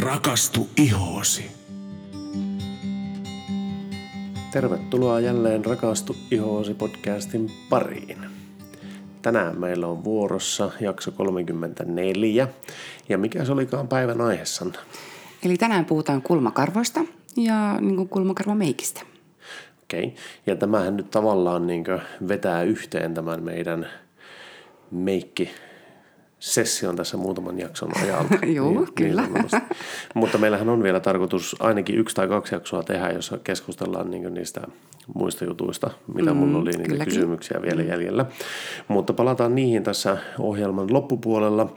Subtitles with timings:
[0.00, 1.50] Rakastu ihoosi.
[4.52, 8.18] Tervetuloa jälleen Rakastu ihoosi podcastin pariin.
[9.22, 12.48] Tänään meillä on vuorossa jakso 34.
[13.08, 14.78] Ja mikä se olikaan päivän aiheessanne?
[15.42, 17.00] Eli tänään puhutaan kulmakarvoista
[17.36, 19.00] ja niin kuin kulmakarvameikistä.
[19.82, 20.04] Okei.
[20.04, 20.16] Okay.
[20.46, 21.84] Ja tämähän nyt tavallaan niin
[22.28, 23.86] vetää yhteen tämän meidän
[24.90, 25.50] meikki
[26.46, 28.34] session tässä muutaman jakson ajalta.
[28.56, 29.22] Joo, niin, kyllä.
[29.22, 29.62] Niin
[30.14, 34.60] Mutta meillähän on vielä tarkoitus ainakin yksi tai kaksi jaksoa tehdä, jossa keskustellaan niin niistä
[35.14, 37.88] muista jutuista, mitä mm, mulla oli niitä kyllä, kysymyksiä vielä mm.
[37.88, 38.26] jäljellä.
[38.88, 41.74] Mutta palataan niihin tässä ohjelman loppupuolella.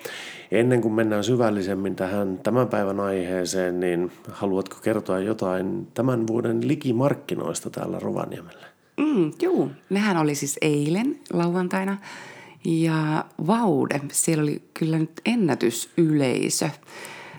[0.51, 7.69] Ennen kuin mennään syvällisemmin tähän tämän päivän aiheeseen, niin haluatko kertoa jotain tämän vuoden likimarkkinoista
[7.69, 8.65] täällä Rovaniemellä?
[8.97, 11.97] Mm, joo, nehän oli siis eilen lauantaina
[12.65, 16.69] ja Vaude, siellä oli kyllä nyt ennätysyleisö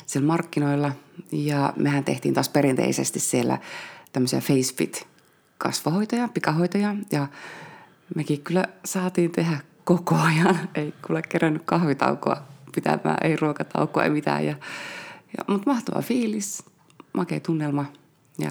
[0.06, 0.93] siellä markkinoilla.
[1.32, 3.59] Ja mehän tehtiin taas perinteisesti siellä
[4.13, 5.07] tämmöisiä FaceFit
[5.59, 6.95] kasvahoitoja, pikahoitoja.
[7.13, 7.26] Ja
[8.15, 10.59] mekin kyllä saatiin tehdä koko ajan.
[10.74, 12.43] Ei kyllä kerännyt kahvitaukoa
[12.74, 14.46] pitämään, ei ruokataukoa, ei mitään.
[14.46, 14.54] Ja,
[15.38, 16.65] ja, mutta mahtava fiilis,
[17.13, 17.85] makea tunnelma
[18.38, 18.51] ja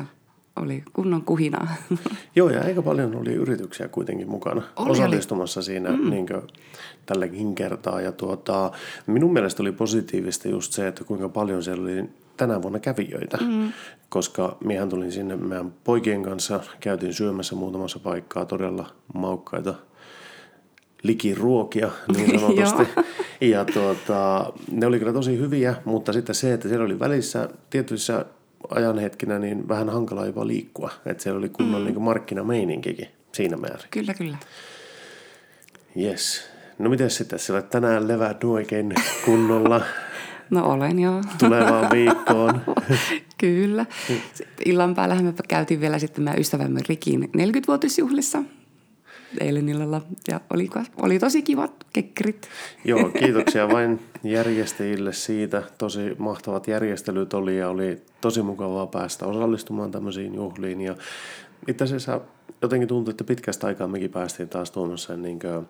[0.60, 1.68] oli kunnon kuhinaa.
[2.36, 5.66] Joo, ja aika paljon oli yrityksiä kuitenkin mukana oli, osallistumassa oli.
[5.66, 6.10] siinä mm.
[6.10, 6.42] niin kuin,
[7.06, 8.02] tälläkin kertaa.
[8.02, 8.72] Ja tuota,
[9.08, 13.72] minun mielestä oli positiivista just se, että kuinka paljon siellä oli tänä vuonna kävijöitä, mm.
[14.10, 19.76] koska miehän tulin sinne meidän poikien kanssa, käytiin syömässä muutamassa paikkaa todella maukkaita
[21.04, 22.84] likiruokia niin sanotusti.
[23.42, 28.26] ja tuota, ne oli kyllä tosi hyviä, mutta sitten se, että siellä oli välissä tietyissä
[28.70, 30.92] ajanhetkinä niin vähän hankalaa jopa liikkua.
[31.06, 31.88] Että siellä oli kunnon mm.
[31.88, 33.88] niin markkinameininkikin siinä määrin.
[33.92, 34.38] Kyllä, kyllä.
[35.98, 36.50] Yes.
[36.80, 38.94] No miten sitten, olet tänään leväät oikein
[39.26, 39.82] kunnolla?
[40.50, 41.22] no olen joo.
[41.40, 42.62] Tulevaan viikkoon.
[43.38, 43.86] kyllä.
[44.66, 48.44] Illan päällä me käytiin vielä sitten meidän ystävämme Rikin 40-vuotisjuhlissa
[49.42, 50.70] eilen illalla ja oli,
[51.02, 52.50] oli tosi kivat kekkerit.
[52.86, 55.64] Joo, kiitoksia vain järjestäjille siitä.
[55.78, 60.96] Tosi mahtavat järjestelyt oli ja oli tosi mukavaa päästä osallistumaan tämmöisiin juhliin ja
[61.68, 62.22] itse asiassa
[62.62, 65.66] jotenkin tuntui, että pitkästä aikaa mekin päästiin taas tuomassa niin kuin,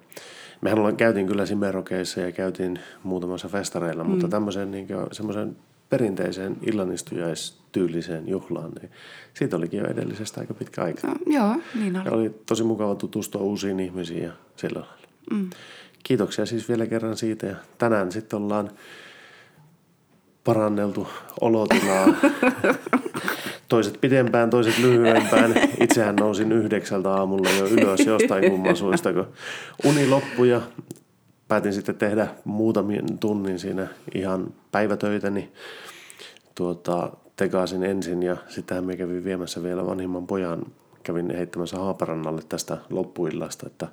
[0.62, 4.10] mehän käytiin kyllä Simerokeissa ja käytiin muutamassa festareilla, mm.
[4.10, 5.56] mutta tämmöisen niin semmoisen
[5.90, 8.92] perinteiseen illanistujaistyyliseen juhlaan, niin
[9.34, 11.08] siitä olikin jo edellisestä aika pitkä aika.
[11.08, 12.06] No, joo, niin oli.
[12.06, 15.08] Ja oli tosi mukava tutustua uusiin ihmisiin ja sillä lailla.
[15.32, 15.50] Mm.
[16.04, 18.72] Kiitoksia siis vielä kerran siitä ja tänään sitten ollaan
[20.44, 21.08] paranneltu
[21.42, 22.08] olotilaa.
[23.70, 25.54] toiset pidempään, toiset lyhyempään.
[25.80, 29.28] Itsehän nousin yhdeksältä aamulla jo ylös jostain kumman suista, kun
[29.86, 30.62] uni loppui ja
[31.50, 35.54] päätin sitten tehdä muutamien tunnin siinä ihan päivätöitä, niin
[36.56, 40.66] tuota, tekaasin ensin ja sittenhän me kävin viemässä vielä vanhimman pojan,
[41.04, 43.88] kävin heittämässä Haaparannalle tästä loppuillasta, että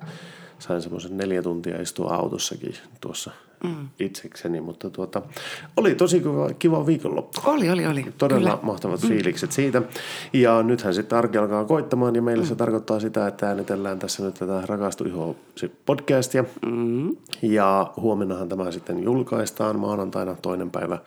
[0.59, 3.31] sain semmoisen neljä tuntia istua autossakin tuossa
[3.63, 3.89] mm.
[3.99, 5.21] itsekseni, mutta tuota,
[5.77, 7.41] oli tosi kiva, kiva viikonloppu.
[7.45, 8.05] Oli, oli, oli.
[8.17, 8.59] Todella Kyllä.
[8.61, 9.07] mahtavat mm.
[9.07, 9.81] fiilikset siitä.
[10.33, 12.47] Ja nythän sitten arki alkaa koittamaan ja meillä mm.
[12.47, 15.35] se tarkoittaa sitä, että äänitellään tässä nyt tätä Rakastu Iho
[15.85, 16.45] podcastia.
[16.65, 17.15] Mm.
[17.41, 20.97] Ja huomennahan tämä sitten julkaistaan maanantaina toinen päivä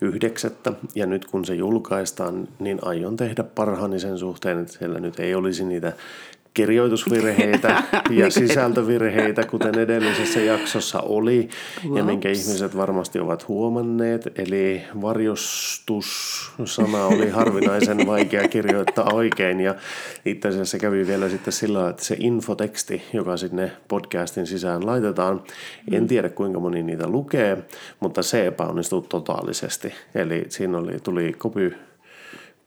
[0.00, 0.72] yhdeksättä.
[0.94, 5.34] Ja nyt kun se julkaistaan, niin aion tehdä parhaani sen suhteen, että siellä nyt ei
[5.34, 5.92] olisi niitä
[6.54, 11.48] kirjoitusvirheitä ja niin sisältövirheitä, kuten edellisessä jaksossa oli,
[11.84, 11.98] Whoops.
[11.98, 14.38] ja minkä ihmiset varmasti ovat huomanneet.
[14.38, 19.74] Eli varjostus-sana oli harvinaisen vaikea kirjoittaa oikein, ja
[20.24, 25.42] itse asiassa kävi vielä sitten sillä että se infoteksti, joka sinne podcastin sisään laitetaan,
[25.92, 27.58] en tiedä kuinka moni niitä lukee,
[28.00, 29.92] mutta se epäonnistui totaalisesti.
[30.14, 31.32] Eli siinä oli, tuli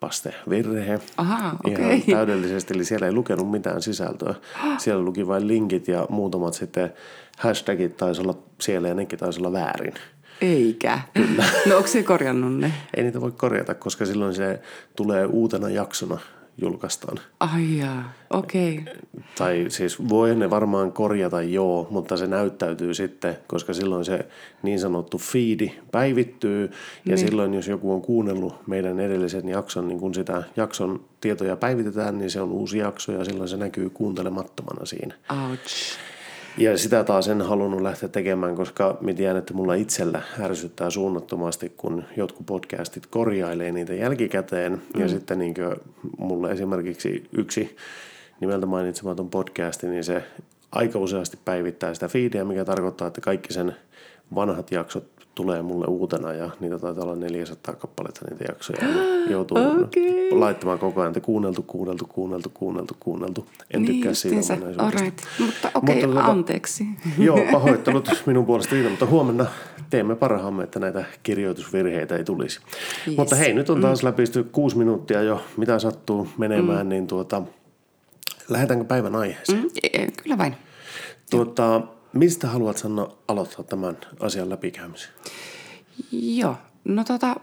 [0.09, 1.00] kopy virhe.
[1.18, 1.86] Aha, okay.
[1.86, 4.36] Ihan täydellisesti, eli siellä ei lukenut mitään sisältöä.
[4.78, 6.94] Siellä luki vain linkit ja muutamat sitten
[7.38, 9.94] hashtagit taisi olla siellä ja nekin taisi olla väärin.
[10.41, 11.00] Eikä.
[11.14, 11.46] Kyllä.
[11.70, 12.73] No onko se korjannut ne?
[12.94, 14.61] Ei niitä voi korjata, koska silloin se
[14.96, 16.20] tulee uutena jaksona
[16.58, 17.20] julkaistaan.
[17.40, 18.79] Ai jaa, okei.
[18.79, 18.94] Okay.
[19.38, 24.28] Tai siis voi ne varmaan korjata joo, mutta se näyttäytyy sitten, koska silloin se
[24.64, 26.64] niin sanottu feedi päivittyy.
[26.64, 26.70] Ja
[27.05, 27.17] niin.
[27.17, 32.29] silloin jos joku on kuunnellut meidän edellisen jakson, niin kun sitä jakson tietoja päivitetään, niin
[32.29, 35.16] se on uusi jakso ja silloin se näkyy kuuntelemattomana siinä.
[35.29, 35.97] Ouch.
[36.58, 41.73] Ja sitä taas en halunnut lähteä tekemään, koska mä tiedän, että mulla itsellä ärsyttää suunnattomasti,
[41.78, 44.72] kun jotkut podcastit korjailee niitä jälkikäteen.
[44.72, 45.02] Mm.
[45.02, 45.53] Ja sitten niin
[46.17, 47.76] mulle esimerkiksi yksi
[48.41, 50.23] nimeltä mainitsematon podcasti, niin se
[50.72, 53.76] aika useasti päivittää sitä feedia, mikä tarkoittaa, että kaikki sen
[54.35, 58.88] vanhat jaksot tulee mulle uutena ja niitä taitaa olla 400 kappaletta niitä jaksoja.
[58.88, 58.96] Ja
[59.34, 60.32] joutuu Okei.
[60.32, 63.46] laittamaan koko ajan, että kuunneltu, kuunneltu, kuunneltu, kuunneltu, kuunneltu.
[63.74, 64.84] En Niin tykkää siitä ominaisuudesta.
[64.84, 65.22] Alright.
[65.40, 66.85] Mutta okei, okay, tota- anteeksi.
[67.18, 69.46] Joo, pahoittelut minun puolesta siitä, mutta huomenna
[69.90, 72.59] teemme parhaamme, että näitä kirjoitusvirheitä ei tulisi.
[73.08, 73.18] Yes.
[73.18, 77.41] Mutta hei, nyt on taas läpisty kuusi minuuttia jo, mitä sattuu menemään, niin tuota,
[78.50, 79.59] lähdetäänkö päivän aiheeseen?
[79.59, 80.56] Mm, e- kyllä vain.
[81.30, 81.82] Tuota,
[82.13, 85.09] mistä haluat sanoa aloittaa tämän asian läpikäymisen?
[86.11, 86.55] Joo.
[86.85, 87.35] No tota,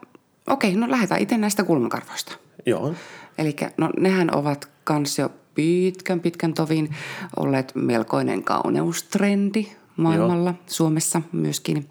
[0.46, 2.32] okei, no lähdetään itse näistä kulmakarvoista.
[2.66, 2.94] Joo,
[3.38, 6.96] Eli no nehän ovat kans jo pitkän pitkän tovin
[7.36, 10.58] olleet melkoinen kauneustrendi maailmalla, Joo.
[10.66, 11.88] Suomessa myöskin.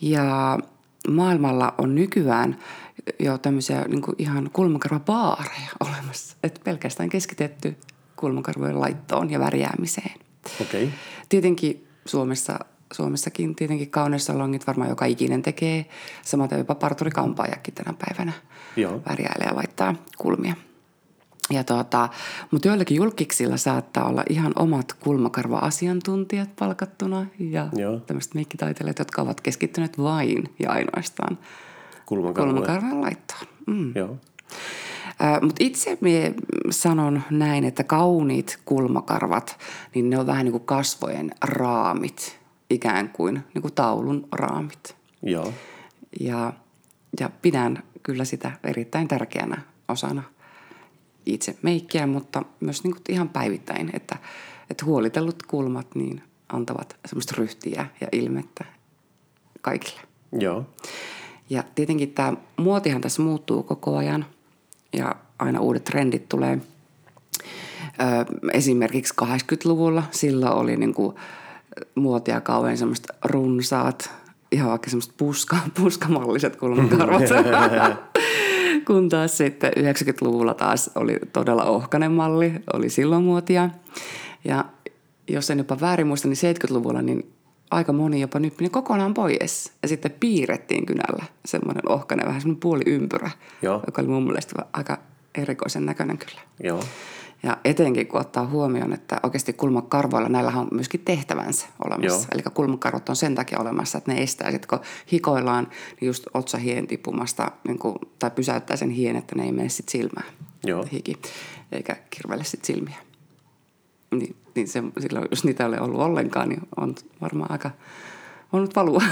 [0.00, 0.58] Ja
[1.08, 2.58] maailmalla on nykyään
[3.18, 6.36] jo tämmöisiä niin ihan kulmakarvabaareja olemassa.
[6.42, 7.76] Että pelkästään keskitetty
[8.16, 10.14] kulmakarvojen laittoon ja värjäämiseen.
[10.60, 10.84] okei.
[10.84, 10.98] Okay.
[11.28, 12.58] Tietenkin Suomessa,
[12.92, 15.86] Suomessakin tietenkin kauneussalongit varmaan joka ikinen tekee.
[16.22, 18.32] Samaten jopa parturikampaajakin tänä päivänä
[18.76, 19.00] Joo.
[19.08, 20.54] värjäilee ja laittaa kulmia.
[21.50, 22.08] Ja tuota,
[22.50, 28.00] mutta joillakin julkiksilla saattaa olla ihan omat kulmakarva-asiantuntijat palkattuna ja Joo.
[28.00, 31.38] tämmöiset meikkitaiteilijat, jotka ovat keskittyneet vain ja ainoastaan
[32.06, 33.46] kulmakarvan laittoon.
[33.66, 33.92] Mm.
[33.94, 34.16] Joo,
[35.40, 36.34] Mutta itse mie
[36.70, 39.58] sanon näin, että kauniit kulmakarvat,
[39.94, 42.38] niin ne on vähän niin kuin kasvojen raamit,
[42.70, 44.96] ikään kuin, niin kuin taulun raamit.
[45.22, 45.52] joo,
[46.20, 46.52] Ja,
[47.20, 50.22] ja pidän kyllä sitä erittäin tärkeänä osana
[51.26, 54.16] itse meikkiä, mutta myös niin kuin ihan päivittäin, että,
[54.70, 58.64] että huolitellut kulmat niin antavat semmoista ryhtiä ja ilmettä
[59.60, 60.00] kaikille.
[60.32, 60.66] joo,
[61.50, 64.26] Ja tietenkin tämä muotihan tässä muuttuu koko ajan
[64.96, 66.58] ja aina uudet trendit tulee.
[68.00, 71.14] Ö, esimerkiksi 80-luvulla silloin oli niinku
[71.94, 74.10] muotia kauhean semmoista runsaat,
[74.52, 77.22] ihan vaikka semmoista puska, puskamalliset kulmakarvat.
[78.86, 83.70] Kun taas sitten 90-luvulla taas oli todella ohkainen malli, oli silloin muotia.
[84.44, 84.64] Ja
[85.28, 87.35] jos en jopa väärin muista, niin 70-luvulla niin
[87.70, 89.72] aika moni jopa nyppi ne kokonaan pois.
[89.82, 93.30] Ja sitten piirrettiin kynällä semmoinen ohkainen, vähän semmoinen puoli ympyrä,
[93.62, 93.82] Joo.
[93.86, 94.98] joka oli mun mielestä aika
[95.34, 96.40] erikoisen näköinen kyllä.
[96.62, 96.80] joo,
[97.42, 102.28] Ja etenkin kun ottaa huomioon, että oikeasti kulmakarvoilla näillä on myöskin tehtävänsä olemassa.
[102.32, 105.68] Eli kulmakarvot on sen takia olemassa, että ne estää sitten, kun hikoillaan,
[106.00, 109.92] niin just otsahien tippumasta, niin kuin, tai pysäyttää sen hien, että ne ei mene sitten
[109.92, 110.26] silmään.
[110.64, 110.86] Joo.
[110.92, 111.16] Hiki,
[111.72, 112.96] eikä kirvele sitten silmiä.
[114.10, 117.70] Niin, niin se, silloin, jos niitä ei ole ollut ollenkaan, niin on varmaan aika
[118.52, 119.02] nyt valua.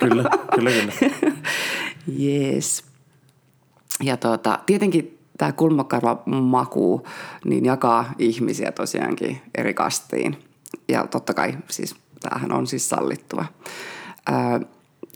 [0.00, 0.24] kyllä,
[0.54, 0.92] kyllä, kyllä.
[2.18, 2.84] Jees.
[4.02, 7.06] Ja tuota, tietenkin tämä kulmakarva maku
[7.44, 10.38] niin jakaa ihmisiä tosiaankin eri kastiin.
[10.88, 13.44] Ja totta kai siis tämähän on siis sallittua.
[14.26, 14.60] Ää,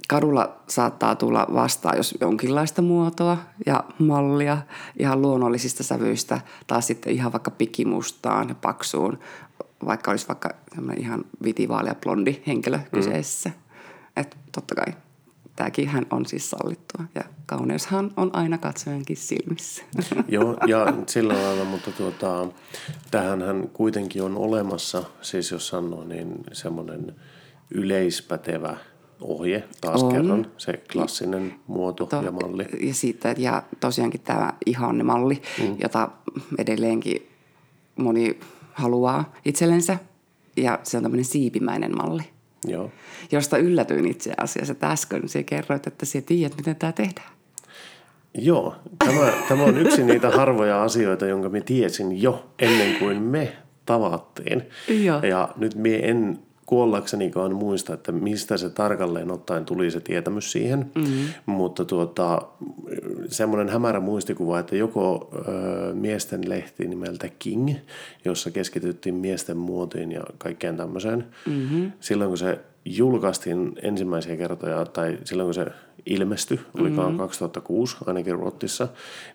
[0.08, 4.58] kadulla saattaa tulla vastaan, jos jonkinlaista muotoa ja mallia
[4.98, 9.18] ihan luonnollisista sävyistä, taas sitten ihan vaikka pikimustaan ja paksuun,
[9.86, 13.50] vaikka olisi vaikka semmoinen ihan vitivaalea blondi henkilö kyseessä.
[14.16, 14.92] Että totta kai
[15.56, 19.82] tämäkin hän on siis sallittua ja kauneushan on aina katsojankin silmissä.
[20.28, 22.46] Joo, ja sillä lailla, mutta tuota,
[23.10, 27.14] tähänhän kuitenkin on olemassa, siis jos sanoo, niin semmoinen
[27.70, 28.76] yleispätevä
[29.20, 30.12] ohje taas On.
[30.12, 32.66] kerran, se klassinen muoto To- ja malli.
[32.80, 35.76] Ja, siitä, ja tosiaankin tämä ihannemalli, mm.
[35.82, 36.08] jota
[36.58, 37.28] edelleenkin
[37.96, 38.40] moni
[38.76, 39.98] haluaa itsellensä.
[40.56, 42.22] Ja se on tämmöinen siipimäinen malli,
[42.66, 42.90] Joo,
[43.32, 44.72] josta yllätyin itse asiassa.
[44.72, 47.28] Että äsken sinä kerroit, että sinä tiedät, miten tämä tehdään.
[48.34, 53.56] Joo tämä, tämä on yksi niitä harvoja asioita, jonka me tiesin jo ennen kuin me
[53.86, 54.62] tavattiin.
[54.88, 55.20] Joo.
[55.20, 60.90] Ja nyt me en kuollaksenikaan muista, että mistä se tarkalleen ottaen tuli se tietämys siihen.
[60.94, 61.26] Mm-hmm.
[61.46, 62.42] Mutta tuota,
[63.28, 67.74] semmoinen hämärä muistikuva, että joko ö, miesten lehti nimeltä King,
[68.24, 71.24] jossa keskityttiin miesten muotiin ja kaikkeen tämmöiseen.
[71.46, 71.92] Mm-hmm.
[72.00, 75.66] Silloin kun se julkaistiin ensimmäisiä kertoja, tai silloin kun se
[76.06, 77.18] ilmestyi, olikaan mm-hmm.
[77.18, 78.88] 2006 ainakin Ruotsissa,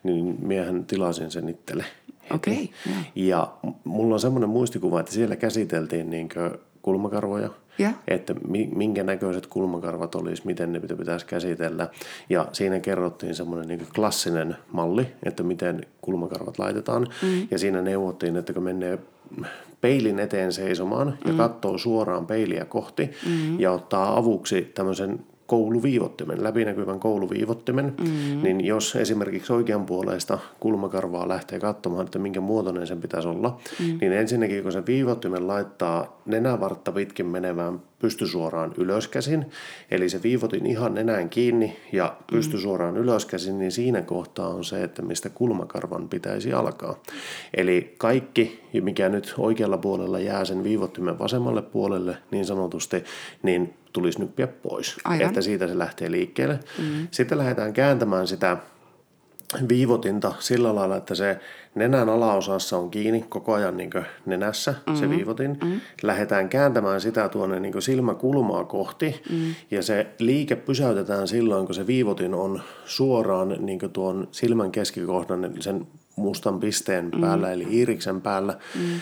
[0.03, 1.85] niin miehän tilasin sen itselle.
[2.33, 2.95] Okei, joo.
[3.15, 7.89] Ja mulla on semmoinen muistikuva, että siellä käsiteltiin niinkö kulmakarvoja, Ja.
[8.07, 11.87] että mi- minkä näköiset kulmakarvat olisi, miten ne pitä- pitäisi käsitellä.
[12.29, 17.07] Ja siinä kerrottiin semmoinen niin klassinen malli, että miten kulmakarvat laitetaan.
[17.23, 17.47] Mm.
[17.51, 18.99] Ja siinä neuvottiin, että kun menee
[19.81, 21.37] peilin eteen seisomaan ja mm.
[21.37, 23.59] katsoo suoraan peiliä kohti mm.
[23.59, 25.19] ja ottaa avuksi tämmöisen
[25.51, 28.43] kouluviivottimen, läpinäkyvän kouluviivottimen, mm.
[28.43, 33.97] niin jos esimerkiksi oikean puoleista kulmakarvaa lähtee katsomaan, että minkä muotoinen sen pitäisi olla, mm.
[34.01, 39.45] niin ensinnäkin kun se viivottimen laittaa nenävartta pitkin menevään pystysuoraan ylöskäsin,
[39.91, 45.01] eli se viivotin ihan nenään kiinni ja pystysuoraan ylöskäsin, niin siinä kohtaa on se, että
[45.01, 46.99] mistä kulmakarvan pitäisi alkaa.
[47.57, 53.03] Eli kaikki, mikä nyt oikealla puolella jää sen viivottimen vasemmalle puolelle niin sanotusti,
[53.43, 55.27] niin tulisi nyppiä pois, Aivan.
[55.27, 56.59] että siitä se lähtee liikkeelle.
[56.79, 57.07] Mm.
[57.11, 58.57] Sitten lähdetään kääntämään sitä
[59.69, 61.39] viivotinta sillä lailla, että se
[61.75, 63.91] nenän alaosassa on kiinni koko ajan niin
[64.25, 64.99] nenässä mm-hmm.
[64.99, 65.51] se viivotin.
[65.51, 65.81] Mm-hmm.
[66.03, 69.55] Lähdetään kääntämään sitä tuonne niin silmäkulmaa kohti mm-hmm.
[69.71, 75.87] ja se liike pysäytetään silloin, kun se viivotin on suoraan niin tuon silmän keskikohdan sen
[76.15, 77.61] mustan pisteen päällä mm-hmm.
[77.61, 78.53] eli iiriksen päällä.
[78.75, 78.99] Mm-hmm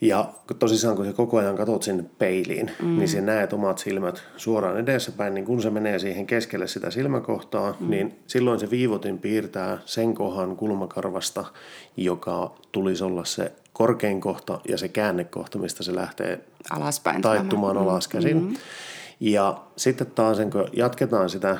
[0.00, 2.98] ja tosissaan kun sä koko ajan katot sinne peiliin, mm.
[2.98, 7.76] niin sä näet omat silmät suoraan edessäpäin, niin kun se menee siihen keskelle sitä silmäkohtaa,
[7.80, 7.90] mm.
[7.90, 11.44] niin silloin se viivotin piirtää sen kohan kulmakarvasta,
[11.96, 17.82] joka tulisi olla se korkein kohta ja se käännekohta, mistä se lähtee Alaspäin taittumaan mm.
[17.82, 18.42] alaskäsin.
[18.42, 18.54] Mm.
[19.20, 21.58] Ja sitten taas kun jatketaan sitä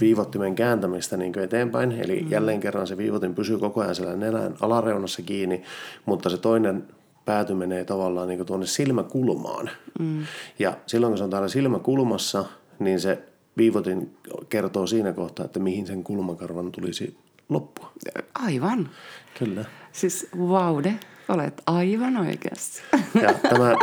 [0.00, 1.92] viivottimen kääntämistä niin eteenpäin.
[1.92, 2.30] Eli mm.
[2.30, 5.62] jälleen kerran se viivotin pysyy koko ajan siellä nenän alareunassa kiinni,
[6.04, 6.84] mutta se toinen
[7.26, 9.70] pääty menee tavallaan niin tuonne silmäkulmaan.
[9.98, 10.26] Mm.
[10.58, 12.44] Ja silloin kun se on täällä silmäkulmassa,
[12.78, 13.22] niin se
[13.56, 14.16] viivotin
[14.48, 17.16] kertoo siinä kohtaa, että mihin sen kulmakarvan tulisi
[17.48, 17.92] loppua.
[18.34, 18.90] Aivan.
[19.38, 19.64] Kyllä.
[19.92, 20.94] Siis vaude,
[21.28, 22.82] olet aivan oikeassa.
[23.22, 23.74] Ja tämä,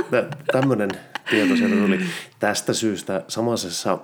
[0.52, 0.90] tämmöinen
[1.30, 2.00] tieto sieltä tuli
[2.40, 4.00] tästä syystä samaisessa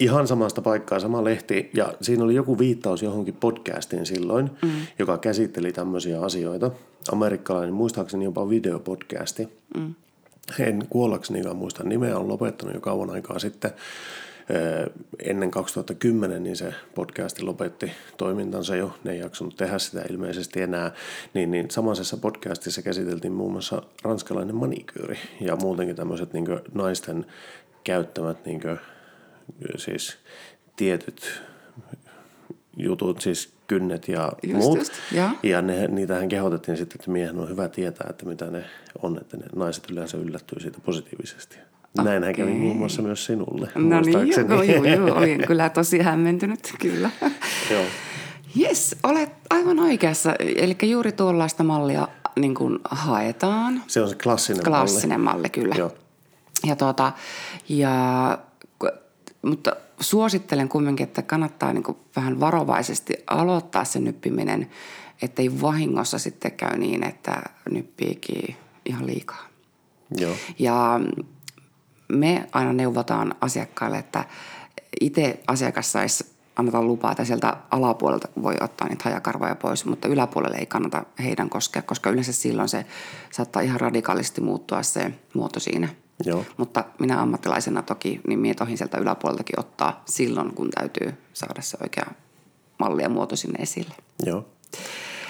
[0.00, 4.70] ihan samasta paikkaa, sama lehti, ja siinä oli joku viittaus johonkin podcastiin silloin, mm.
[4.98, 6.70] joka käsitteli tämmöisiä asioita.
[7.12, 9.48] Amerikkalainen, muistaakseni jopa videopodcasti.
[9.76, 9.94] Mm.
[10.58, 13.70] En kuollaksenikaan muista nimeä, on lopettanut jo kauan aikaa sitten.
[15.24, 20.92] Ennen 2010 niin se podcasti lopetti toimintansa jo, ne ei jaksanut tehdä sitä ilmeisesti enää.
[21.34, 27.26] Niin, niin samaisessa podcastissa käsiteltiin muun muassa ranskalainen manikyyri ja muutenkin tämmöiset niin naisten
[27.84, 28.60] käyttämät niin
[29.76, 30.16] siis
[30.76, 31.42] tietyt
[32.76, 34.78] jutut, siis kynnet ja just, muut.
[34.78, 38.64] Just, ja, ja ne, niitähän kehotettiin sitten, että miehen on hyvä tietää, että mitä ne
[39.02, 41.56] on, että ne naiset yleensä yllättyy siitä positiivisesti.
[41.98, 42.04] Okay.
[42.04, 43.68] Näinhän kävi muun muassa myös sinulle.
[43.74, 44.12] No niin,
[44.48, 47.10] joo, joo, joo, olin kyllä tosi hämmentynyt, kyllä.
[47.70, 47.84] joo.
[48.60, 50.34] Yes, olet aivan oikeassa.
[50.38, 53.82] Eli juuri tuollaista mallia niin kuin haetaan.
[53.86, 55.36] Se on se klassinen, klassinen malli.
[55.36, 55.74] malli kyllä.
[55.78, 55.92] Joo.
[56.66, 57.12] Ja, tuota,
[57.68, 58.38] ja
[59.44, 64.70] mutta suosittelen kumminkin, että kannattaa niin kuin vähän varovaisesti aloittaa se nyppiminen,
[65.22, 69.46] ettei vahingossa sitten käy niin, että nyppiikin ihan liikaa.
[70.16, 70.34] Joo.
[70.58, 71.00] Ja
[72.08, 74.24] me aina neuvotaan asiakkaille, että
[75.00, 80.56] itse asiakas saisi anneta lupaa, että sieltä alapuolelta voi ottaa niitä hajakarvoja pois, mutta yläpuolelle
[80.56, 82.86] ei kannata heidän koskea, koska yleensä silloin se
[83.30, 85.88] saattaa ihan radikaalisti muuttua se muoto siinä–
[86.24, 86.44] Joo.
[86.56, 91.78] Mutta minä ammattilaisena toki, niin minä tohin sieltä yläpuoleltakin ottaa silloin, kun täytyy saada se
[91.82, 92.06] oikea
[92.78, 93.94] malli ja muoto sinne esille.
[94.26, 94.46] Joo.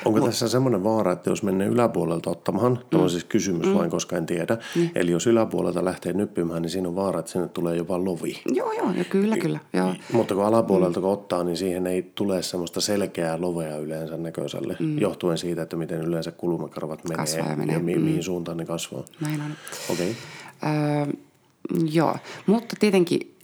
[0.05, 2.79] Onko Mut, tässä semmoinen vaara, että jos menee yläpuolelta ottamaan, mm.
[2.91, 3.75] tämä on siis kysymys mm.
[3.75, 4.89] vain, koska en tiedä, mm.
[4.95, 8.43] eli jos yläpuolelta lähtee nyppimään, niin siinä on vaara, että sinne tulee jopa lovi.
[8.47, 9.59] Joo, joo, ja kyllä, kyllä.
[9.73, 9.95] Joo.
[10.13, 11.03] Mutta kun alapuolelta mm.
[11.03, 14.99] kun ottaa, niin siihen ei tule semmoista selkeää lovea yleensä näköiselle, mm.
[14.99, 17.75] johtuen siitä, että miten yleensä kulmakarvat menee, kasvaa ja, menee.
[17.75, 18.03] ja mi- mm.
[18.03, 19.05] mihin suuntaan ne kasvaa.
[19.21, 19.51] Näin on.
[19.91, 20.11] Okei.
[20.63, 20.73] Okay.
[20.73, 21.07] Öö,
[21.93, 23.35] joo, mutta tietenkin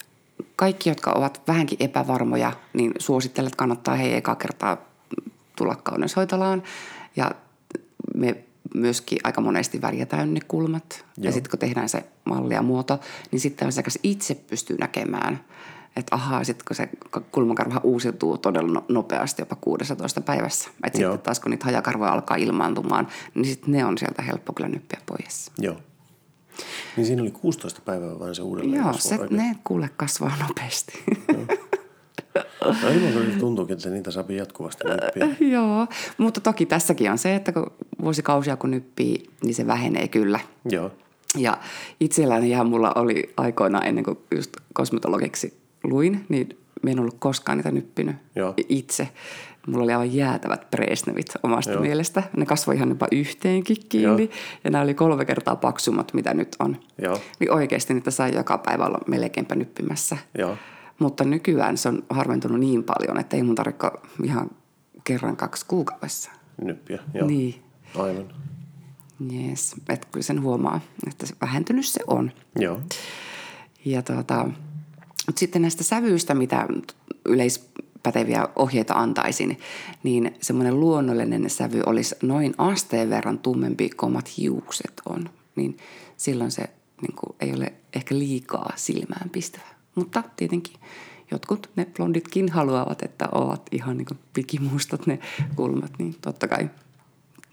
[0.57, 4.90] kaikki, jotka ovat vähänkin epävarmoja, niin suosittelen, että kannattaa hei eka kertaa
[5.61, 6.63] tulla kauneushoitolaan.
[7.17, 7.31] Ja
[8.15, 11.05] me myöskin aika monesti värjätään ne kulmat.
[11.17, 11.25] Joo.
[11.25, 13.01] Ja sitten kun tehdään se malli ja muoto,
[13.31, 15.45] niin sitten asiakas itse pystyy näkemään,
[15.97, 16.89] että ahaa, sitten kun se
[17.33, 20.71] kulmakarva uusiutuu todella no-, nopeasti, jopa 16 päivässä.
[20.87, 24.69] Että sitten taas kun niitä hajakarvoja alkaa ilmaantumaan, niin sitten ne on sieltä helppo kyllä
[24.69, 25.51] nyppiä pois.
[25.59, 25.77] Joo.
[26.97, 31.05] Niin siinä oli 16 päivää vain se uudelleen Joo, se, ne kuule kasvaa nopeasti.
[32.65, 35.49] No ilman tuntuukin, että niitä saa jatkuvasti nyppiä.
[35.49, 35.87] Joo,
[36.19, 37.67] mutta toki tässäkin on se, että kun
[38.03, 40.41] vuosikausia kun nyppii, niin se vähenee kyllä.
[40.71, 40.91] Joo.
[41.39, 41.59] Ja
[42.01, 47.59] itselläni ihan mulla oli aikoina ennen kuin just kosmetologiksi luin, niin me en ollut koskaan
[47.59, 48.55] niitä nyppinyt Joo.
[48.69, 49.09] itse.
[49.67, 51.81] Mulla oli aivan jäätävät presnevit omasta Joo.
[51.81, 52.23] mielestä.
[52.37, 54.23] Ne kasvoi ihan jopa yhteenkin kiinni.
[54.23, 54.33] Joo.
[54.65, 56.77] Ja nämä oli kolme kertaa paksummat, mitä nyt on.
[57.03, 57.19] Joo.
[57.41, 60.17] Niin oikeasti niitä sai joka päivä olla melkeinpä nyppimässä.
[60.39, 60.57] Joo.
[61.01, 63.87] Mutta nykyään se on harventunut niin paljon, että ei mun tarvitse
[64.25, 64.51] ihan
[65.05, 66.31] kerran kaksi kuukaudessa.
[66.63, 67.27] Nyppiä, joo.
[67.27, 67.63] Niin.
[67.97, 68.35] Aivan.
[69.31, 72.33] Jees, että kyllä sen huomaa, että se vähentynyt se on.
[72.59, 72.81] Joo.
[73.85, 74.49] Ja tuota,
[75.31, 76.67] Mut sitten näistä sävyistä, mitä
[77.25, 79.59] yleispäteviä ohjeita antaisin,
[80.03, 85.31] niin semmoinen luonnollinen sävy olisi noin asteen verran tummempi kuin omat hiukset on.
[85.57, 85.77] Niin
[86.17, 86.71] silloin se
[87.03, 89.80] niin kuin, ei ole ehkä liikaa silmään pistävä.
[89.95, 90.75] Mutta tietenkin
[91.31, 95.19] jotkut ne blonditkin haluavat, että ovat ihan niin pikimustat ne
[95.57, 96.71] kulmat, niin totta kai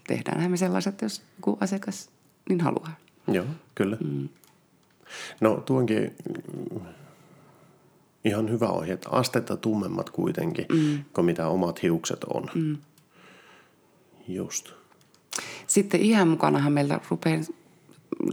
[0.06, 2.10] tehdään me sellaiset, jos joku asiakas
[2.48, 2.96] niin haluaa.
[3.28, 3.96] Joo, kyllä.
[4.04, 4.28] Mm.
[5.40, 6.16] No tuonkin
[6.70, 6.80] mm,
[8.24, 11.04] ihan hyvä ohje, että astetta tummemmat kuitenkin mm.
[11.14, 12.50] kuin mitä omat hiukset on.
[12.54, 12.76] Mm.
[14.28, 14.72] Just.
[15.66, 17.40] Sitten iän mukanahan meillä rupeaa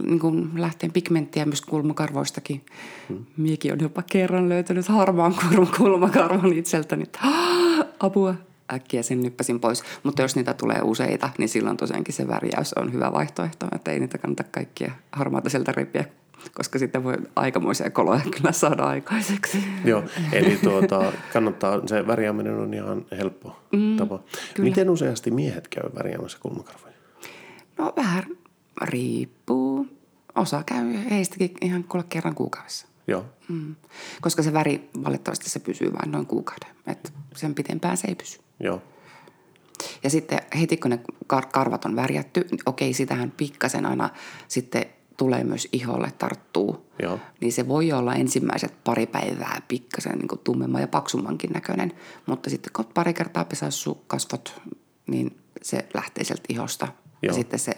[0.02, 2.66] niin kuin lähteen pigmenttiä myös kulmakarvoistakin.
[3.08, 3.26] Hmm.
[3.36, 5.34] Miekin on jopa kerran löytänyt harmaan
[5.78, 7.18] kulmakarvon itseltäni, että
[8.00, 8.34] apua,
[8.72, 9.82] äkkiä sen nyppäsin pois.
[10.02, 14.00] Mutta jos niitä tulee useita, niin silloin tosiaankin se värjäys on hyvä vaihtoehto, että ei
[14.00, 16.04] niitä kannata kaikkia harmaata sieltä repiä
[16.54, 19.64] koska sitten voi aikamoisia koloja kyllä saada aikaiseksi.
[19.84, 20.02] Joo,
[20.32, 24.20] eli tuota, kannattaa, se värjääminen on ihan helppo mm, tapa.
[24.54, 24.68] Kyllä.
[24.68, 26.94] Miten useasti miehet käy värjäämässä kulmakarvoja?
[27.78, 28.24] No vähän
[28.82, 29.86] riippuu.
[30.34, 32.86] Osa käy heistäkin ihan kuule kerran kuukaudessa.
[33.06, 33.24] Joo.
[33.48, 33.76] Mm.
[34.20, 36.68] Koska se väri valitettavasti se pysyy vain noin kuukauden.
[36.86, 38.40] Et sen pitempään se ei pysy.
[38.60, 38.82] Joo.
[40.02, 41.00] Ja sitten heti kun ne
[41.34, 44.10] kar- karvat on värjätty, niin okei, sitähän pikkasen aina
[44.48, 46.86] sitten tulee myös iholle, tarttuu.
[47.02, 47.18] Joo.
[47.40, 51.92] Niin se voi olla ensimmäiset pari päivää pikkasen niin tummemman ja paksummankin näköinen.
[52.26, 54.60] Mutta sitten kun pari kertaa pesässu kasvot,
[55.06, 56.88] niin se lähtee sieltä ihosta.
[57.22, 57.30] Joo.
[57.30, 57.72] Ja sitten se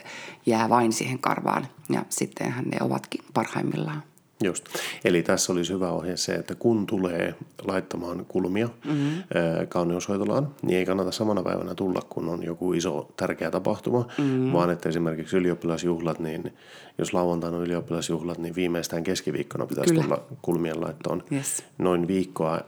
[0.46, 1.66] jää vain siihen karvaan.
[1.90, 4.02] Ja sittenhän ne ovatkin parhaimmillaan.
[4.44, 4.64] Just.
[5.04, 9.22] Eli tässä olisi hyvä ohje se, että kun tulee laittamaan kulmia mm-hmm.
[9.68, 14.52] kauneushoitolaan, niin ei kannata samana päivänä tulla, kun on joku iso tärkeä tapahtuma, mm-hmm.
[14.52, 16.52] vaan että esimerkiksi ylioppilasjuhlat, niin
[16.98, 20.04] jos lauantaina on ylioppilasjuhlat, niin viimeistään keskiviikkona pitäisi Kyllä.
[20.04, 21.64] tulla kulmien laittoon yes.
[21.78, 22.60] noin viikkoa,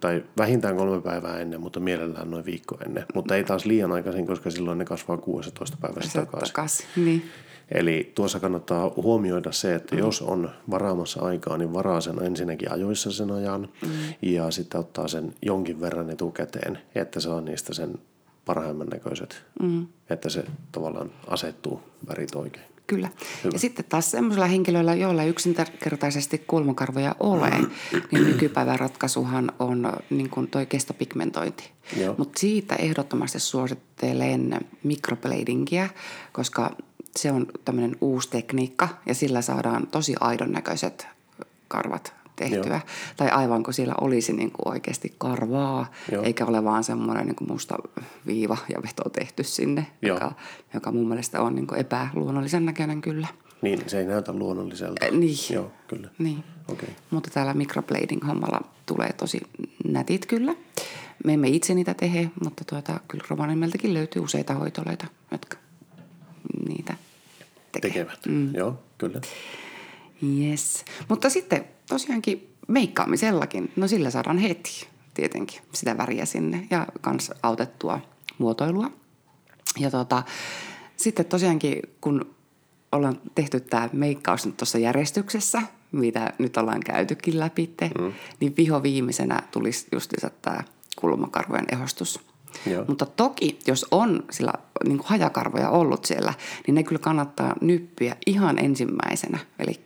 [0.00, 3.04] tai vähintään kolme päivää ennen, mutta mielellään noin viikko ennen.
[3.14, 6.86] Mutta ei taas liian aikaisin, koska silloin ne kasvaa 16 päivästä takaisin.
[6.96, 7.22] Niin.
[7.70, 9.98] Eli tuossa kannattaa huomioida se, että mm.
[9.98, 13.90] jos on varaamassa aikaa, niin varaa sen ensinnäkin ajoissa sen ajan mm.
[14.22, 17.98] ja sitten ottaa sen jonkin verran etukäteen, että saa niistä sen
[18.44, 19.86] parhaimman näköiset, mm.
[20.10, 22.66] että se tavallaan asettuu värit oikein.
[22.86, 23.08] Kyllä.
[23.44, 23.52] Hyvä.
[23.52, 27.50] Ja sitten taas sellaisilla henkilöillä, joilla ei yksinkertaisesti kulmakarvoja ole,
[28.10, 31.70] niin nykypäivän ratkaisuhan on niin kuin toi kestopigmentointi.
[32.16, 35.88] Mutta siitä ehdottomasti suosittelen mikrobladingia,
[36.32, 36.76] koska
[37.16, 41.06] se on tämmöinen uusi tekniikka ja sillä saadaan tosi aidon näköiset
[41.68, 42.72] karvat tehtyä.
[42.72, 42.80] Joo.
[43.16, 46.22] Tai aivan kuin siellä olisi niin kuin oikeasti karvaa, Joo.
[46.22, 47.76] eikä ole vaan semmoinen niin kuin musta
[48.26, 50.32] viiva ja veto tehty sinne, joka,
[50.74, 53.26] joka mun mielestä on niin kuin epäluonnollisen näköinen kyllä.
[53.62, 55.06] Niin, se ei näytä luonnolliselta.
[55.06, 55.36] Äh, niin.
[55.50, 56.08] Joo, kyllä.
[56.18, 56.44] Niin.
[56.68, 56.88] Okay.
[57.10, 59.40] Mutta täällä microblading-hommalla tulee tosi
[59.84, 60.54] nätit kyllä.
[61.24, 65.56] Me emme itse niitä tehe, mutta tuota, kyllä Rovaniemeltäkin löytyy useita hoitoloita, jotka
[67.80, 68.04] tekee.
[68.04, 68.26] tekevät.
[68.26, 68.54] Mm.
[68.54, 69.20] Joo, kyllä.
[70.38, 70.84] Yes.
[71.08, 78.00] Mutta sitten tosiaankin meikkaamisellakin, no sillä saadaan heti tietenkin sitä väriä sinne ja kans autettua
[78.38, 78.90] muotoilua.
[79.78, 80.22] Ja tota,
[80.96, 82.34] sitten tosiaankin, kun
[82.92, 85.62] ollaan tehty tämä meikkaus nyt tuossa järjestyksessä,
[85.92, 88.12] mitä nyt ollaan käytykin läpi, mm.
[88.40, 90.12] niin viho viimeisenä tulisi just
[90.42, 90.64] tämä
[90.96, 92.20] kulmakarvojen ehostus.
[92.66, 92.84] Joo.
[92.88, 94.52] Mutta toki, jos on sillä
[94.84, 96.34] niin kuin hajakarvoja ollut siellä,
[96.66, 99.38] niin ne kyllä kannattaa nyppiä ihan ensimmäisenä.
[99.58, 99.80] Eli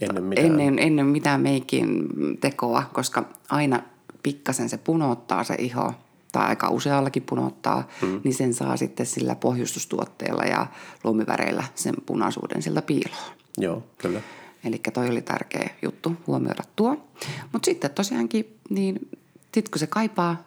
[0.00, 0.46] ennen mitään.
[0.46, 2.08] Ennen, ennen mitään meikin
[2.40, 3.82] tekoa, koska aina
[4.22, 5.94] pikkasen se punottaa se iho,
[6.32, 8.20] tai aika useallakin punottaa, hmm.
[8.24, 10.66] niin sen saa sitten sillä pohjustustuotteella ja
[11.04, 13.32] luomiväreillä sen punaisuuden sieltä piiloon.
[13.58, 14.20] Joo, kyllä.
[14.64, 17.06] Eli toi oli tärkeä juttu huomioida tuo.
[17.52, 19.08] Mutta sitten tosiaankin, niin
[19.54, 20.42] sit kun se kaipaa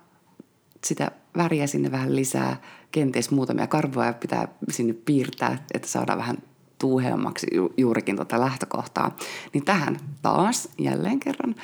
[0.86, 6.38] sitä väriä sinne vähän lisää, kenties muutamia karvoja pitää sinne piirtää, että saadaan vähän
[6.80, 9.16] tuuheammaksi ju- juurikin tuota lähtökohtaa.
[9.54, 11.56] Niin tähän taas jälleen kerran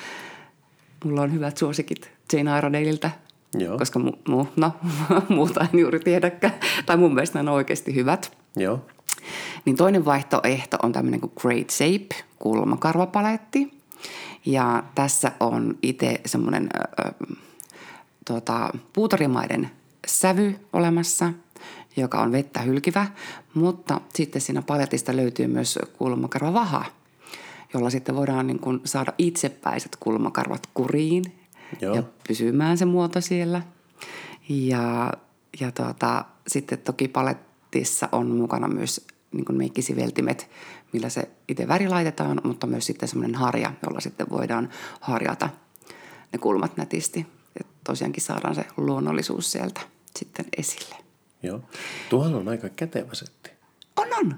[1.03, 3.09] mulla on hyvät suosikit Jane Iredaleilta,
[3.57, 3.77] Joo.
[3.77, 4.71] koska mu- mu- no,
[5.29, 6.53] muuta en juuri tiedäkään.
[6.85, 8.37] Tai mun mielestä ne on oikeasti hyvät.
[8.55, 8.85] Joo.
[9.65, 13.73] Niin toinen vaihtoehto on tämmöinen kuin Great Shape kulmakarvapaletti.
[14.45, 17.11] Ja tässä on itse semmoinen äh,
[18.25, 19.69] tuota, puutorimaiden
[20.07, 21.33] sävy olemassa,
[21.97, 23.07] joka on vettä hylkivä,
[23.53, 26.85] mutta sitten siinä paletista löytyy myös kulmakarvavaha,
[27.73, 31.23] jolla sitten voidaan niin kuin saada itsepäiset kulmakarvat kuriin
[31.81, 31.95] Joo.
[31.95, 33.61] ja pysymään se muoto siellä.
[34.49, 35.11] Ja,
[35.59, 40.49] ja tuota, sitten toki palettissa on mukana myös niin kuin meikkisiveltimet,
[40.93, 45.49] millä se itse väri laitetaan, mutta myös sitten semmoinen harja, jolla sitten voidaan harjata
[46.33, 47.25] ne kulmat nätisti.
[47.83, 49.81] Tosiaankin saadaan se luonnollisuus sieltä
[50.19, 50.95] sitten esille.
[51.43, 51.59] Joo.
[52.09, 53.51] Tuohan on aika kätevä setti.
[53.97, 54.35] On, on.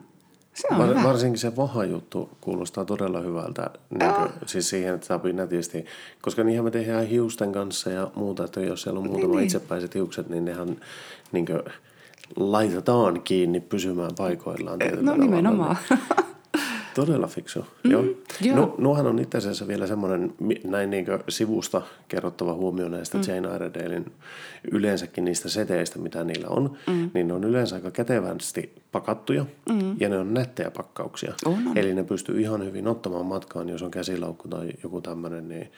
[0.53, 1.03] Se on Var, hyvä.
[1.03, 3.69] varsinkin se vaha-juttu kuulostaa todella hyvältä.
[3.99, 5.85] Niin kuin, siis siihen, että sopii nätisti.
[6.21, 9.43] Koska niinhän me tehdään hiusten kanssa ja muuta, että jos siellä on muutama niin.
[9.45, 10.75] itsepäiset hiukset, niin nehän
[11.31, 11.61] niin kuin,
[12.35, 14.79] laitetaan kiinni pysymään paikoillaan.
[14.79, 15.25] tietyllä No tavalla.
[15.25, 15.77] nimenomaan.
[16.95, 17.65] Todella fiksu.
[17.83, 18.03] Mm, joo.
[18.41, 18.55] joo.
[18.55, 23.23] No, nuohan on itse asiassa vielä semmoinen näin niin sivusta kerrottava huomio näistä mm.
[23.27, 24.11] Jane Iredalein
[24.71, 26.77] yleensäkin niistä seteistä, mitä niillä on.
[26.87, 27.11] Mm.
[27.13, 29.95] Niin ne on yleensä aika kätevästi pakattuja mm.
[29.99, 31.33] ja ne on nättejä pakkauksia.
[31.45, 31.77] On, on.
[31.77, 35.71] Eli ne pystyy ihan hyvin ottamaan matkaan, jos on käsilaukku tai joku tämmöinen, niin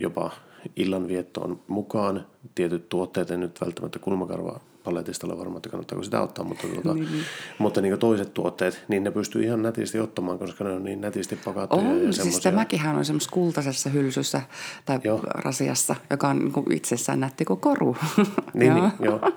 [0.00, 0.30] jopa
[0.76, 2.26] illanviettoon mukaan.
[2.54, 6.94] Tietyt tuotteet, en nyt välttämättä kulmakarva paletista ole varma, että kannattaako sitä ottaa, mutta, tuota,
[6.94, 7.24] niin, niin.
[7.58, 11.36] mutta niin toiset tuotteet, niin ne pystyy ihan nätisti ottamaan, koska ne on niin nätisti
[11.44, 11.82] pakattuja.
[11.82, 12.50] On, ja siis semmosia.
[12.50, 14.42] tämäkinhän on semmoisessa kultaisessa hylsyssä
[14.84, 15.16] tai Joo.
[15.16, 15.24] joo.
[15.34, 17.96] rasiassa, joka on niin itsessään nätti kuin koru.
[18.54, 19.20] Niin, niin, joo.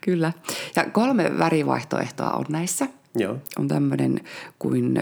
[0.00, 0.32] Kyllä.
[0.76, 2.86] Ja kolme värivaihtoehtoa on näissä.
[3.14, 4.20] Joo, On tämmöinen
[4.58, 5.00] kuin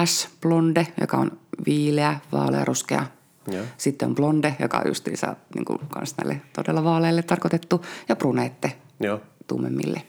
[0.00, 1.30] ash blonde, joka on
[1.66, 3.06] viileä, vaalearuskea.
[3.52, 3.64] Joo.
[3.76, 7.84] Sitten on blonde, joka on justiinsa niin kuin kans näille todella vaaleille tarkoitettu.
[8.08, 10.02] Ja brunette, joo, tummemmille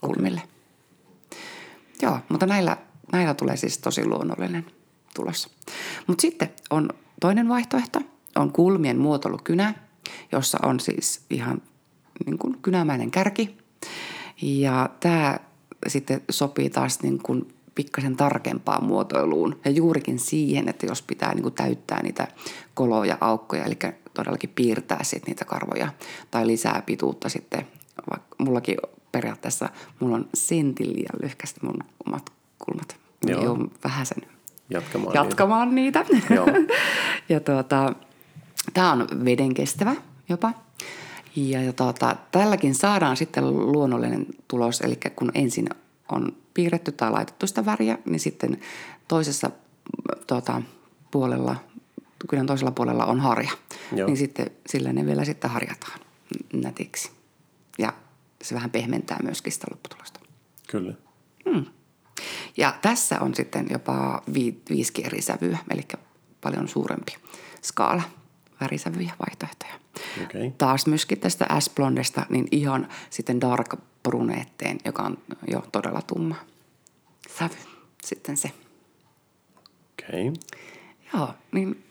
[0.00, 0.42] kulmille.
[2.02, 2.76] Joo, mutta näillä,
[3.12, 4.66] näillä tulee siis tosi luonnollinen
[5.14, 5.50] tulos.
[6.06, 6.88] Mutta sitten on
[7.20, 8.00] toinen vaihtoehto,
[8.36, 9.74] on kulmien muotoilukynä,
[10.32, 11.62] jossa on siis ihan
[12.26, 13.58] niin kuin kynämäinen kärki.
[14.42, 15.38] Ja tämä
[15.86, 21.42] sitten sopii taas niin kuin pikkasen tarkempaan muotoiluun ja juurikin siihen, että jos pitää niin
[21.42, 22.28] kuin täyttää niitä
[22.74, 23.78] koloja, aukkoja, eli
[24.14, 25.88] todellakin piirtää sit niitä karvoja
[26.30, 27.66] tai lisää pituutta sitten,
[28.10, 28.76] vaikka mullakin
[29.12, 29.68] periaatteessa,
[30.00, 32.96] mulla on sentin liian lyhkästi mun omat kulmat.
[33.26, 33.44] Joo.
[33.44, 33.58] Joo.
[33.84, 34.22] vähän sen
[34.70, 35.14] jatkamaan.
[35.14, 36.04] jatkamaan niitä.
[36.30, 36.46] Joo.
[37.28, 37.94] ja tuota,
[38.74, 39.96] tämä on vedenkestävä
[40.28, 40.52] jopa.
[41.36, 45.68] Ja, ja tuota, tälläkin saadaan sitten luonnollinen tulos, eli kun ensin
[46.12, 48.60] on piirretty tai laitettu sitä väriä, niin sitten
[49.08, 49.50] toisessa
[50.26, 50.62] tuota,
[51.10, 51.56] puolella,
[52.28, 53.50] kynän toisella puolella on harja.
[53.92, 54.06] Joo.
[54.06, 56.00] Niin sitten sillä ne vielä sitten harjataan
[56.52, 57.10] nätiksi.
[57.78, 57.92] Ja
[58.42, 60.20] se vähän pehmentää myöskin sitä lopputulosta.
[60.68, 60.94] Kyllä.
[62.56, 65.82] Ja tässä on sitten jopa vi- viisi eri sävyä, eli
[66.40, 67.12] paljon suurempi
[67.62, 68.02] skaala
[68.60, 69.74] värisävyjä vaihtoehtoja.
[70.24, 70.50] Okei.
[70.58, 75.18] Taas myöskin tästä S-blondesta, niin ihan sitten dark brunetteen, joka on
[75.50, 76.36] jo todella tumma
[77.38, 77.56] sävy.
[78.04, 78.50] Sitten se.
[79.92, 80.32] Okei.
[81.14, 81.84] Joo, niin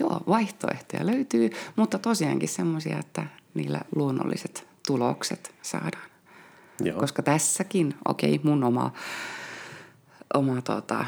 [0.00, 6.08] joo, vaihtoehtoja löytyy, mutta tosiaankin semmoisia, että niillä luonnolliset tulokset saadaan.
[6.80, 7.00] Joo.
[7.00, 8.92] Koska tässäkin, okei, mun oma,
[10.34, 11.04] oma tota,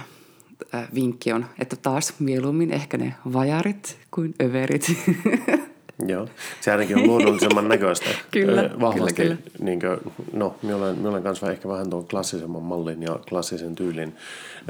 [0.95, 4.87] vinkki on, että taas mieluummin ehkä ne vajarit kuin överit.
[6.07, 6.29] Joo,
[6.61, 8.11] se ainakin on luonnollisemman näköistä.
[8.31, 12.63] Kyllä, Vahvasti, kyllä, Niin kuin, no, minä olen, minä olen kanssa ehkä vähän tuon klassisemman
[12.63, 14.17] mallin ja klassisen tyylin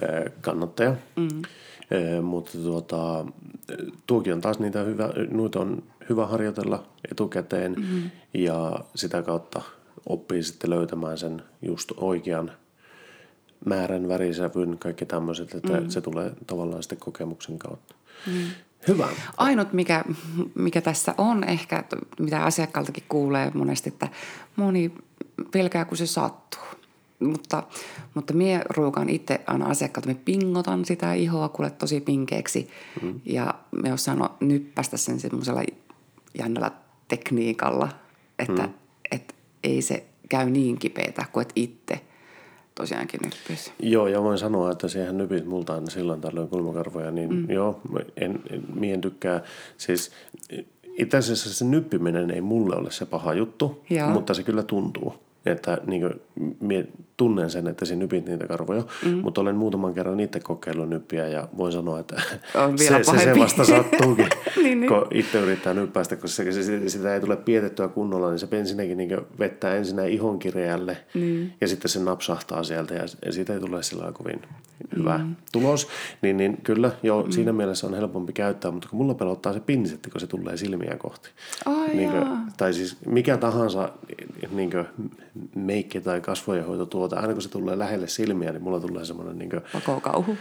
[0.02, 0.94] ö, kannattaja.
[1.16, 1.42] Mm.
[2.22, 3.24] Mutta tuota,
[4.06, 8.10] tuokin on taas niitä hyvä, noita on hyvä harjoitella etukäteen mm.
[8.34, 9.62] ja sitä kautta
[10.06, 12.52] oppii sitten löytämään sen just oikean
[13.64, 15.88] määrän, värisävyn, kaikki tämmöiset, että mm.
[15.88, 17.94] se tulee tavallaan sitten kokemuksen kautta.
[18.26, 18.32] Mm.
[18.88, 19.08] Hyvä.
[19.36, 20.04] Ainut, mikä,
[20.54, 24.08] mikä tässä on ehkä, että mitä asiakkaaltakin kuulee monesti, että
[24.56, 24.94] moni
[25.50, 26.60] pelkää, kun se sattuu.
[27.20, 27.62] Mutta,
[28.14, 32.70] mutta mie ruukaan itse aina asiakkaalta, me pingotan sitä ihoa kuule tosi pinkeeksi.
[33.02, 33.20] Mm.
[33.24, 35.62] Ja me osaan nyppästä sen semmoisella
[36.38, 36.70] jännällä
[37.08, 37.88] tekniikalla,
[38.38, 38.72] että mm.
[39.10, 42.00] et ei se käy niin kipeätä kuin et itse
[42.74, 43.72] tosiaankin nyppyisi.
[43.80, 47.50] Joo, ja voin sanoa, että siihen nypit multa aina silloin tällöin kulmakarvoja, niin mm.
[47.50, 47.80] joo,
[48.16, 49.42] en, en, mien tykkää.
[49.76, 50.12] Siis
[50.98, 54.08] itse asiassa se nyppiminen ei mulle ole se paha juttu, Joo.
[54.08, 55.14] mutta se kyllä tuntuu.
[55.46, 56.20] Että niin kuin,
[56.60, 56.86] mie
[57.20, 59.18] tunnen sen, että sinä nypit niitä karvoja, mm.
[59.18, 62.22] mutta olen muutaman kerran itse kokeillut nyppiä ja voin sanoa, että
[62.54, 64.28] On vielä se, se, se vasta sattuukin,
[64.62, 64.88] Niin, niin.
[64.88, 68.98] kun itse yrittää nyppäistä, koska se, se, sitä ei tule pietettyä kunnolla, niin se ensinnäkin
[68.98, 71.50] niin vettää ensinnä ihon kireälle mm.
[71.60, 74.40] ja sitten se napsahtaa sieltä ja, siitä ei tule sillä kovin
[74.96, 75.36] hyvä mm.
[75.52, 75.88] tulos.
[76.22, 77.30] Niin, niin kyllä, joo, mm.
[77.30, 80.96] siinä mielessä on helpompi käyttää, mutta kun mulla pelottaa se pinsetti, kun se tulee silmiä
[80.98, 81.30] kohti.
[81.66, 83.92] Ai niin kuin, tai siis mikä tahansa
[84.50, 84.86] niin kuin,
[85.54, 89.62] meikki tai kasvojenhoitotuote, aina kun se tulee lähelle silmiä, niin mulla tulee semmoinen niin kuin,
[89.72, 90.36] Pakokauhu.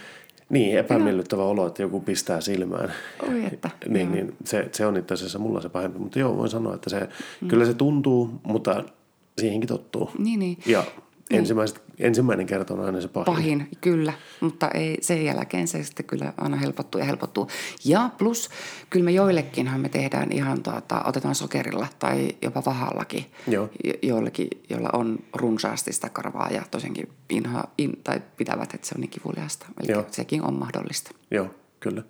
[0.50, 2.94] niin epämiellyttävä olo, että joku pistää silmään.
[3.30, 4.16] Oi että, niin, joo.
[4.16, 6.00] niin se, se on itse asiassa mulla se pahempi.
[6.00, 7.10] Mutta joo, voin sanoa, että se,
[7.42, 7.48] mm.
[7.48, 8.84] kyllä se tuntuu, mutta
[9.42, 10.12] siihenkin tottuu.
[10.18, 10.58] Niin, niin.
[10.66, 10.84] Ja
[11.30, 13.26] ensimmäiset, ensimmäinen kerta on aina se pahin.
[13.26, 17.48] pahin, kyllä, mutta ei, sen jälkeen se sitten kyllä aina helpottuu ja helpottuu.
[17.86, 18.50] Ja plus,
[18.90, 23.70] kyllä me joillekinhan me tehdään ihan, tuota, otetaan sokerilla tai jopa vahallakin, Joo.
[23.84, 28.96] jo- joillekin, joilla on runsaasti sitä karvaa ja tosiaankin inha, in, tai pitävät, että se
[28.96, 29.66] on niin kivuliasta.
[29.84, 30.06] Eli Joo.
[30.12, 31.12] sekin on mahdollista.
[31.32, 31.48] Joo,
[31.80, 32.04] kyllä.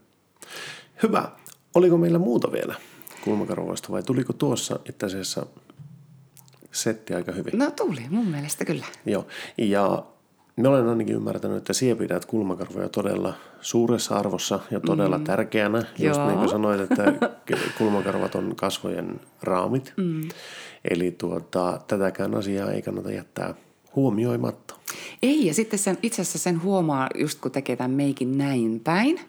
[1.04, 1.32] Hyvä.
[1.76, 2.76] Oliko meillä muuta vielä
[3.22, 5.46] kulmakarvoista vai tuliko tuossa itse asiassa
[6.72, 7.54] setti aika hyvin?
[7.60, 8.86] No tuli, mun mielestä kyllä.
[9.06, 9.28] Joo,
[9.58, 10.06] ja
[10.62, 15.24] mä olen ainakin ymmärtänyt, että sinä pidät kulmakarvoja todella suuressa arvossa ja todella mm.
[15.24, 15.78] tärkeänä.
[15.78, 16.28] Just Joo.
[16.28, 17.14] niin kuin sanoit, että
[17.78, 19.94] kulmakarvat on kasvojen raamit.
[19.98, 20.30] Mm.
[20.90, 23.54] Eli tuota, tätäkään asiaa ei kannata jättää
[23.96, 24.76] huomioimatta.
[25.24, 29.20] Ei, ja sitten sen, itse asiassa sen huomaa just kun tekee tämän meikin näin päin,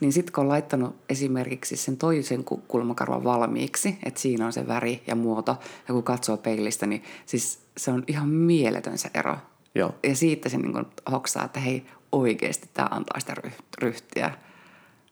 [0.00, 4.66] niin sitten kun on laittanut esimerkiksi sen toisen ku- kulmakarvan valmiiksi, että siinä on se
[4.68, 5.56] väri ja muoto,
[5.88, 9.36] ja kun katsoo peilistä, niin siis se on ihan mieletön se ero.
[9.74, 9.94] Joo.
[10.02, 14.30] Ja siitä se niin hoksaa, että hei, oikeasti tämä antaa sitä ryh- ryhtiä,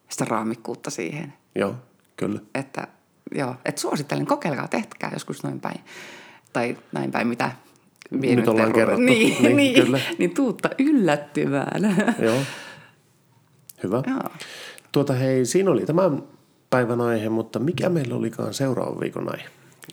[0.08, 1.32] sitä raamikkuutta siihen.
[1.54, 1.74] Joo,
[2.16, 2.40] kyllä.
[2.54, 2.86] Että
[3.34, 5.80] joo, että suosittelen, kokeilkaa, tehkää joskus noin päin.
[6.52, 7.50] Tai näin päin, mitä
[8.10, 9.02] Nyt ollaan kerrottu.
[9.02, 10.00] Niin, Niin, niin, kyllä.
[10.18, 11.96] niin tuutta yllättymään.
[12.18, 12.38] Joo.
[13.82, 14.02] Hyvä.
[14.06, 14.30] Joo.
[14.92, 16.22] Tuota hei, siinä oli tämän
[16.70, 19.44] päivän aihe, mutta mikä meillä olikaan seuraavan viikon aihe?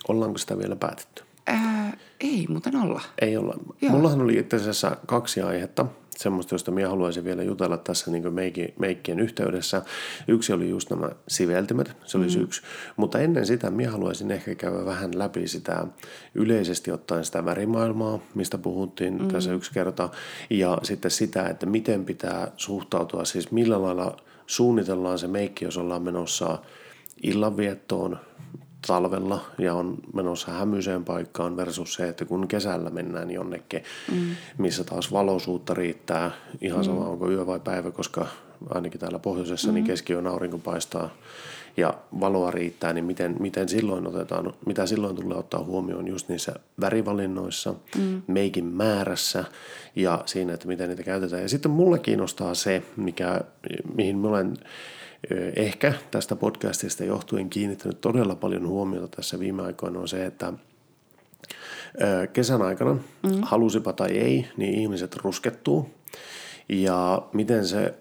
[0.07, 1.23] Ollaanko sitä vielä päätetty?
[1.47, 3.01] Ää, ei muuten olla.
[3.21, 3.53] Ei olla.
[3.81, 3.91] Joo.
[3.91, 5.85] Mullahan oli itse asiassa kaksi aihetta,
[6.19, 9.81] semmoista, josta minä haluaisin vielä jutella tässä niin meikki, meikkien yhteydessä.
[10.27, 12.43] Yksi oli just nämä siveltimet, se olisi mm.
[12.43, 12.61] yksi.
[12.97, 15.85] Mutta ennen sitä minä haluaisin ehkä käydä vähän läpi sitä
[16.35, 19.27] yleisesti ottaen sitä värimaailmaa, mistä puhuttiin mm.
[19.27, 20.09] tässä yksi kerta.
[20.49, 26.01] Ja sitten sitä, että miten pitää suhtautua, siis millä lailla suunnitellaan se meikki, jos ollaan
[26.01, 26.59] menossa
[27.23, 28.19] illanviettoon
[28.87, 34.35] talvella ja on menossa hämyiseen paikkaan versus se, että kun kesällä mennään jonnekin, mm.
[34.57, 38.25] missä taas valoisuutta riittää, ihan sama onko yö vai päivä, koska
[38.69, 39.73] ainakin täällä pohjoisessa mm.
[39.73, 41.09] niin keskiyön aurinko paistaa
[41.77, 46.53] ja valoa riittää, niin miten, miten silloin otetaan, mitä silloin tulee ottaa huomioon just niissä
[46.81, 48.21] värivalinnoissa, mm.
[48.27, 49.43] meikin määrässä
[49.95, 51.41] ja siinä, että miten niitä käytetään.
[51.41, 53.41] Ja sitten mulle kiinnostaa se, mikä,
[53.95, 54.57] mihin mä olen
[55.55, 60.53] ehkä tästä podcastista johtuen kiinnittänyt todella paljon huomiota tässä viime aikoina on se, että
[62.33, 63.41] kesän aikana, mm.
[63.41, 65.89] halusipa tai ei, niin ihmiset ruskettuu.
[66.69, 67.93] Ja miten se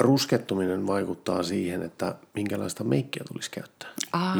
[0.00, 3.88] ruskettuminen vaikuttaa siihen, että minkälaista meikkiä tulisi käyttää.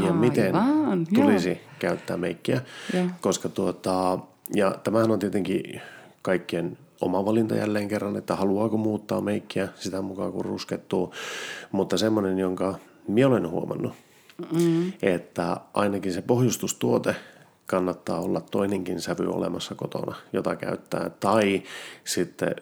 [0.07, 1.25] ja miten Aivan, joo.
[1.25, 2.61] tulisi käyttää meikkiä.
[2.95, 3.07] Joo.
[3.21, 4.19] Koska tuota,
[4.55, 5.81] ja tämähän on tietenkin
[6.23, 11.13] kaikkien oma valinta jälleen kerran, että haluaako muuttaa meikkiä sitä mukaan kun ruskettuu.
[11.73, 12.75] Mutta semmoinen, jonka
[13.09, 13.93] minä olen huomannut,
[14.53, 14.93] mm.
[15.03, 17.17] että ainakin se pohjustustuote
[17.67, 21.11] kannattaa olla toinenkin sävy olemassa kotona, jota käyttää.
[21.21, 21.63] Tai
[22.05, 22.55] sitten,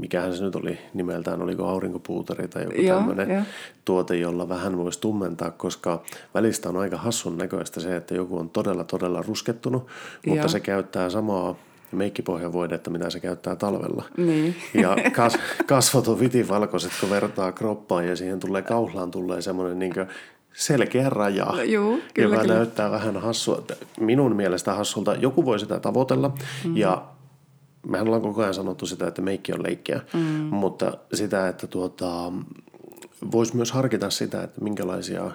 [0.00, 3.46] mikähän se nyt oli nimeltään, oliko aurinkopuuteri tai joku tämmöinen
[3.84, 6.02] tuote, jolla vähän voisi tummentaa, koska
[6.34, 9.86] välistä on aika hassun näköistä se, että joku on todella, todella ruskettunut,
[10.26, 10.48] mutta Joo.
[10.48, 11.54] se käyttää samaa
[11.92, 14.04] meikkipohjavoidetta, mitä se käyttää talvella.
[14.16, 14.56] Niin.
[14.74, 19.94] Ja kas, kasvot on vitivalkoiset, kun vertaa kroppaan ja siihen tulee kauhlaan tulee semmoinen niin
[20.52, 22.54] selkeä raja, No juu, kyllä, joka kyllä.
[22.54, 23.62] näyttää vähän hassua.
[24.00, 25.14] Minun mielestä hassulta.
[25.14, 26.76] Joku voi sitä tavoitella mm.
[26.76, 27.04] ja
[27.86, 30.20] mehän ollaan koko ajan sanottu sitä, että meikki on leikkiä, mm.
[30.50, 32.32] mutta sitä, että tuota,
[33.32, 35.30] voisi myös harkita sitä, että minkälaisia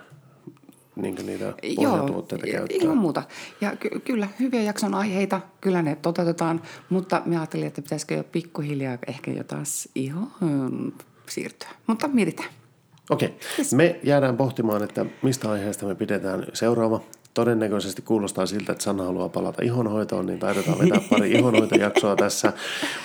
[0.96, 2.78] niin niitä pohjatuotteita Joo, käyttää.
[2.82, 3.24] ilman muuta.
[3.62, 8.24] Ja ky- kyllä, hyviä jakson aiheita, kyllä ne toteutetaan, mutta mä ajattelin, että pitäisikö jo
[8.24, 10.32] pikkuhiljaa ehkä jo taas ihan
[11.30, 11.70] siirtyä.
[11.88, 12.50] Mutta mietitään.
[13.10, 13.36] Okei,
[13.76, 17.02] me jäädään pohtimaan, että mistä aiheesta me pidetään seuraava.
[17.34, 22.54] Todennäköisesti kuulostaa siltä, että Sanna haluaa palata ihonhoitoon, niin taidetaan vetää pari ihonhoitojaksoa tässä.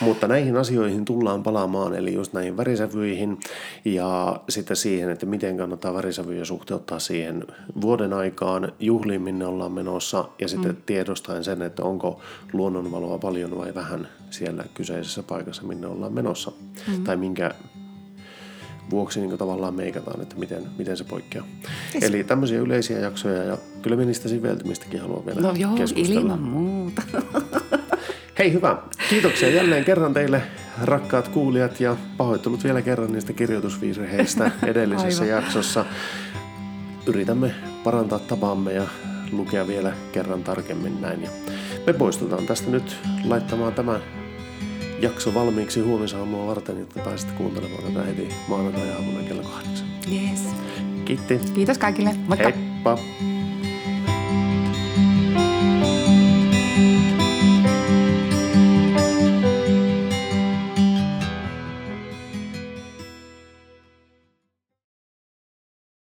[0.01, 3.39] Mutta näihin asioihin tullaan palaamaan, eli just näihin värisävyihin
[3.85, 7.45] ja sitten siihen, että miten kannattaa värisävyjä suhteuttaa siihen
[7.81, 10.83] vuoden aikaan juhliin, minne ollaan menossa ja sitten mm.
[10.87, 12.21] tiedostaen sen, että onko
[12.53, 16.53] luonnonvaloa paljon vai vähän siellä kyseisessä paikassa, minne ollaan menossa.
[16.89, 17.05] Mm.
[17.05, 17.55] Tai minkä
[18.91, 21.45] vuoksi niin tavallaan meikataan, että miten, miten se poikkeaa.
[21.95, 22.05] Yes.
[22.05, 26.21] Eli tämmöisiä yleisiä jaksoja ja kyllä me niistä siveltymistäkin haluan vielä No joo, keskustella.
[26.21, 27.03] ilman muuta.
[28.39, 28.79] Hei hyvä,
[29.11, 30.43] kiitoksia jälleen kerran teille
[30.83, 35.43] rakkaat kuulijat ja pahoittelut vielä kerran niistä kirjoitusvirheistä edellisessä Aivan.
[35.43, 35.85] jaksossa.
[37.07, 38.83] Yritämme parantaa tapaamme ja
[39.33, 41.23] lukea vielä kerran tarkemmin näin.
[41.23, 41.31] Ja
[41.87, 44.01] me poistutaan tästä nyt laittamaan tämä
[45.01, 49.89] jakso valmiiksi huomisaamua varten, jotta pääset kuuntelemaan tätä heti maanantai-aamuna kello kahdeksan.
[50.13, 50.41] Yes.
[51.05, 51.41] Kiitti.
[51.55, 52.15] Kiitos kaikille.
[52.29, 52.51] Moikka.
[52.51, 52.99] Heippa!